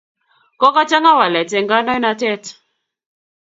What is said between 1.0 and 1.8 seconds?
walet eng'